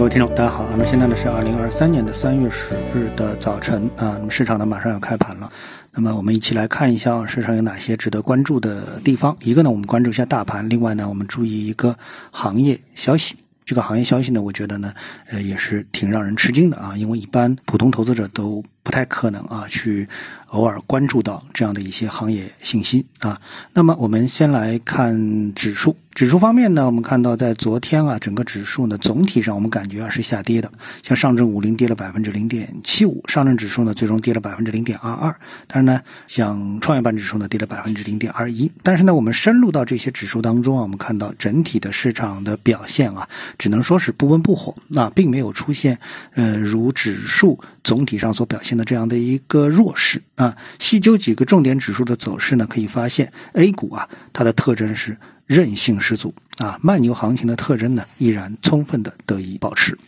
[0.00, 0.68] 各位听众，大家好啊！
[0.72, 5.52] 那么现在呢是二零二三年的三月十日的早晨啊，那么市场呢马上要开盘了，
[5.92, 9.36] 那么我们一起来看一下市场有哪些值得关注的地方。
[9.42, 11.98] 一个呢，我们关注一下大盘；另外呢，我们注意一个
[12.30, 13.36] 行业消息。
[13.66, 14.94] 这个行业消息呢，我觉得呢，
[15.28, 20.08] 呃，也是挺让人吃惊的啊，因为一般普通投资者都不太可能啊去。
[20.50, 23.40] 偶尔关注到这样的一些行业信息啊，
[23.72, 25.94] 那么我们先来看指数。
[26.12, 30.72] 指数方面呢，我们看到在昨天啊，整个指数呢总体上我们感觉啊是下跌的。
[31.04, 35.30] 像上证五零跌了百分之零点七五，上证指数呢最终跌了百分之零点二二。
[35.68, 38.72] 当然呢，像创业板指数呢跌了百分之零点二一。
[38.82, 46.00] 但是呢，我们深入到这些指数当中啊，我们看到整体的市场的表现啊，只能说是不温不火啊，并没有出现
[46.34, 50.22] 呃如指数总体上所表现的这样的一个弱势。
[50.34, 55.16] 啊，细究几个重点指数的走势呢，可以发现 A 股啊，它的特征是
[55.46, 59.98] 韧性十足啊，慢牛行情的特征呢，依然充分的得以保持。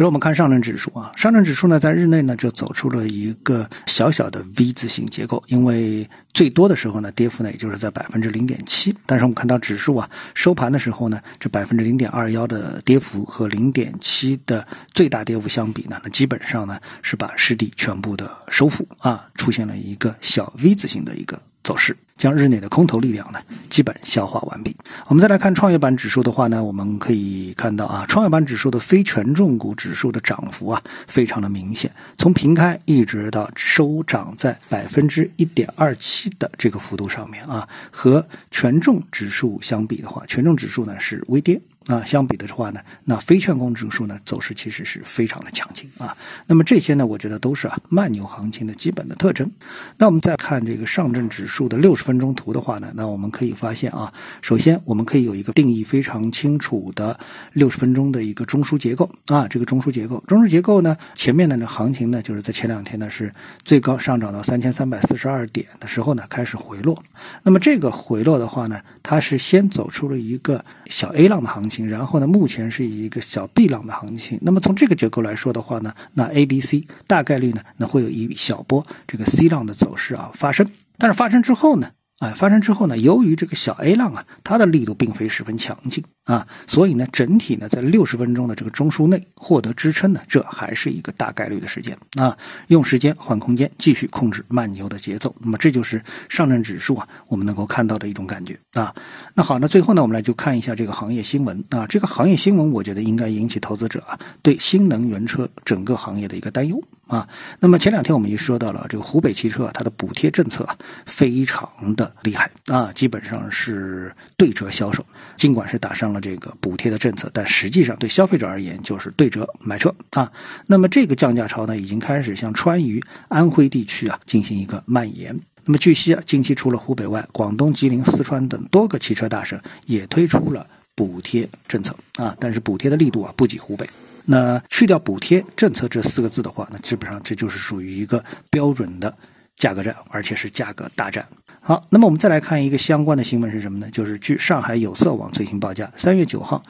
[0.00, 21.42] 比如我们看上证指数啊，上证指数呢在日内呢就走出了一个小小的 V 字形结构，因为最多的时候呢跌幅呢也就是在百分之零点七，但是我们看到指数啊收盘的时候呢，这百分之零点二幺的跌幅和零点七的最大跌幅相比呢，那基本上呢是把失地全部的收复啊，出现了一个小 V 字形的一个。
[21.70, 24.76] 走势将日内的空头力量呢基本消化完毕。
[25.06, 41.60] 我们再来看创业板指数的话呢，我们可以看到啊，创业板指数的非权重股指数的涨幅啊非常的明显，从平开一直到收涨在百分之一点二七的这个幅度上面啊，和权重指数相比的话，权重指数呢是微跌。
[41.90, 46.16] 啊，相比的话呢，那非券工指数呢走势其实是非常的强劲啊。
[46.46, 49.50] 那么这些呢，我觉得都是啊慢牛行情的基本的特征。
[49.98, 57.18] 那我们再看这个上证指数的六十分钟图的话呢，那我们可以发现啊，首先我们可以有一个定义非常清楚的
[57.52, 59.48] 六十分钟的一个中枢结构啊。
[59.48, 67.02] 这个中枢结构，中枢结构呢，前面的呢行情呢，就是在前两天呢是最高上涨到三千三百四十二点的时候呢开始回落。
[67.42, 71.79] 那么这个回落的话呢，它是先走出了一个小 A 浪的行情。
[71.88, 74.38] 然后呢，目前是一个小 B 浪的行情。
[74.42, 80.70] 那么从这个结构来说的话呢，那 A、B、C 大概率呢，那会有一小波这个 C 浪的走势啊发生。
[80.98, 81.90] 但是发生之后呢？
[82.18, 92.38] 哎，发生之后呢，由于这个小 A 浪啊，它的力度并非十分强劲啊，所以呢，整体呢，在六十分钟的这个中枢内获得支撑呢，这还是一个大概率的时间啊。
[92.68, 95.34] 用时间换空间，继续控制慢牛的节奏。
[95.40, 98.94] 那么这就是上证指数啊，我们能够看到的一种感觉啊。
[99.34, 101.88] 那好，那最后呢，我们来就看一下这个行业新闻啊。
[101.88, 107.28] 这个行业新闻，我觉得应该引起投资者啊对新能源车整个行业的一个担忧啊。
[107.58, 110.76] 那么前两天我们也说到了这个湖北汽车它的补贴政策啊，
[111.06, 112.14] 非常的。
[112.22, 112.92] 厉害啊！
[112.94, 115.02] 基本上是对折销售，
[115.36, 120.32] 尽管是打上了这个补贴的政策，但实际上对消费者而言就是对折买车啊。
[120.66, 125.40] 那么这个降价潮呢，已经开始向川渝、安徽地区啊进行一个蔓延。
[125.64, 133.88] 那么据悉啊，近期除了湖北外，广东、吉林、四川等多个汽车大省也推出了补贴政策啊，但是补贴的力度啊不及湖北。
[134.24, 139.16] 那去掉补贴政策这四个字的话，那基本上这就是属于一个标准的。
[139.56, 141.28] 价格战，而且是价格大战。
[141.62, 143.90] 好，那么我们再来看一个相关的新闻是什么呢？
[143.92, 146.62] 就是据上海有色网最新报价，三月九号，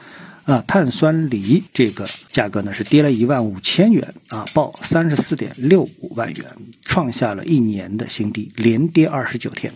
[0.43, 6.45] 啊，碳酸锂这个价格呢是跌了一万五千元啊，报三十四点六五万元，
[6.81, 9.73] 创下了一年的新低，连跌二十九天，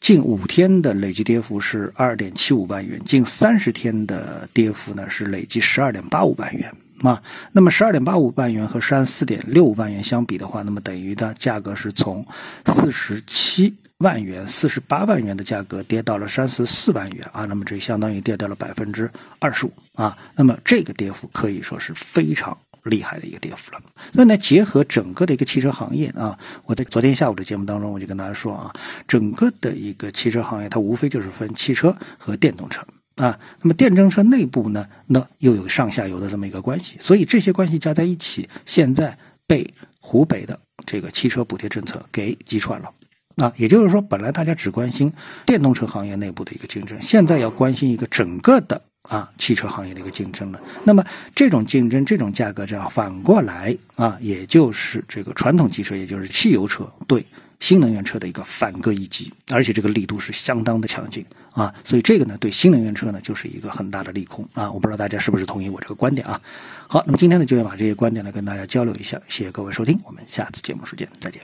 [0.00, 6.72] 近五天的累计跌幅是二点七五万元，近三十天的跌幅呢是累计十二点八五万元。
[7.00, 7.20] 啊，
[7.50, 12.24] 那么十二点八五万元和三十四点六五万元相比的话，那么等于的价格是从
[12.66, 23.80] 四十七万元、四十八万元的价格跌到了三十四万元啊，那么这相当于跌掉了百分之二十五啊，那么这个跌幅可以说是非常厉害的一个跌幅了。
[24.12, 28.72] 所以呢，结合整个的一个汽车行业啊，我在昨天下午的节目当中我就跟大家说啊，
[29.08, 32.84] 整个的一个汽车行业它无非就是分汽车和电动车。
[33.16, 42.90] 啊，那么电动车内部呢，那又有上下游的这么一个关系，所以这些关系加在一起，现在被湖北的这个汽车补贴政策给击穿了。
[43.36, 45.12] 啊，也就是说，本来大家只关心
[45.46, 50.60] 电动车行业内部的一个竞争，现在要关心一个整个的啊汽车行业的一个竞争了。
[50.84, 57.26] 那么这种竞争，这种价格战，反过来啊，也就是这个传统汽车，也就是汽油车对。
[57.60, 66.40] 新能源车的一个反戈一击，而且这个力度是相当的强劲啊，所以这个呢对新能源车呢就是一个很大的利空啊，我不知道大家是不是同意我这个观点啊。
[66.88, 71.40] 好，那么今天呢就要把这些观点呢跟大家交流一下，谢谢各位收听，我们下次节目时间再见。